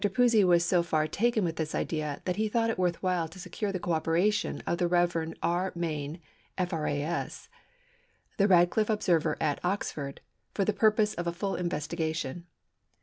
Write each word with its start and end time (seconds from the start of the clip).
Pusey 0.03 0.43
was 0.43 0.65
so 0.65 0.81
far 0.81 1.05
taken 1.05 1.43
with 1.43 1.57
this 1.57 1.75
idea 1.75 2.23
that 2.25 2.37
he 2.37 2.47
thought 2.49 2.71
it 2.71 2.79
worth 2.79 3.03
while 3.03 3.27
to 3.27 3.37
secure 3.37 3.71
the 3.71 3.77
co 3.79 3.91
operation 3.91 4.63
of 4.65 4.79
the 4.79 4.87
Rev. 4.87 5.35
R. 5.43 5.71
Main, 5.75 6.19
F.R.A.S., 6.57 7.49
the 8.37 8.47
Radcliffe 8.47 8.89
Observer 8.89 9.37
at 9.39 9.63
Oxford, 9.63 10.21
for 10.55 10.65
the 10.65 10.73
purpose 10.73 11.13
of 11.13 11.27
a 11.27 11.31
full 11.31 11.55
investigation. 11.55 12.47